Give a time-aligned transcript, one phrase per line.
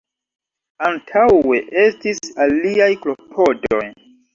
[0.87, 3.85] Antaŭe estis aliaj klopodoj.